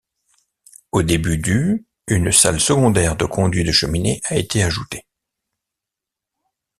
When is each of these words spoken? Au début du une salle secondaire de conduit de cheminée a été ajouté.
Au 0.91 1.03
début 1.03 1.37
du 1.37 1.85
une 2.07 2.31
salle 2.31 2.59
secondaire 2.59 3.15
de 3.15 3.25
conduit 3.25 3.63
de 3.63 3.71
cheminée 3.71 4.19
a 4.25 4.35
été 4.35 4.63
ajouté. 4.63 5.05